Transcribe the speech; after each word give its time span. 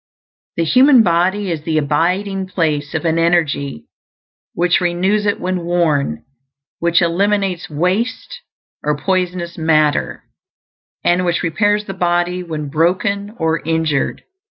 The 0.57 0.63
human 0.63 1.03
body 1.03 1.51
is 1.51 1.61
the 1.61 1.77
abiding 1.77 2.47
place 2.47 2.95
of 2.95 3.05
an 3.05 3.19
energy 3.19 3.85
which 4.55 4.81
renews 4.81 5.27
it 5.27 5.39
when 5.39 5.63
worn; 5.63 6.25
which 6.79 7.03
eliminates 7.03 7.69
waste 7.69 8.41
or 8.83 8.97
poisonous 8.97 9.59
matter, 9.59 10.23
and 11.03 11.23
which 11.23 11.43
repairs 11.43 11.85
the 11.85 11.93
body 11.93 12.41
when 12.41 12.67
broken 12.67 13.35
or 13.37 13.59
injured. 13.63 14.23